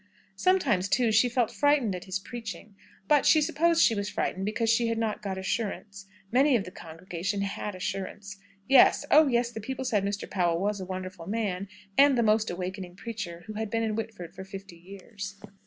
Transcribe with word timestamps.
Sometimes, 0.35 0.89
too, 0.89 1.11
she 1.11 1.29
felt 1.29 1.51
frightened 1.51 1.93
at 1.93 2.05
his 2.05 2.17
preaching, 2.17 2.73
but 3.07 3.23
she 3.23 3.39
supposed 3.39 3.83
she 3.83 3.93
was 3.93 4.09
frightened 4.09 4.45
because 4.45 4.67
she 4.71 4.87
had 4.87 4.97
not 4.97 5.21
got 5.21 5.37
assurance. 5.37 6.07
Many 6.31 6.55
of 6.55 6.63
the 6.63 6.71
congregation 6.71 7.41
had 7.41 7.75
assurance. 7.75 8.39
Yes; 8.67 9.05
oh 9.11 9.27
yes, 9.27 9.51
the 9.51 9.61
people 9.61 9.85
said 9.85 10.03
Mr. 10.03 10.27
Powell 10.27 10.57
was 10.59 10.81
a 10.81 10.85
wonderful 10.87 11.27
man, 11.27 11.67
and 11.99 12.17
the 12.17 12.23
most 12.23 12.49
awakening 12.49 12.95
preacher 12.95 13.43
who 13.45 13.53
had 13.53 13.69
been 13.69 13.83
in 13.83 13.93
Whitford 13.93 14.33
for 14.33 14.43
fifty 14.43 14.75
years. 14.77 15.39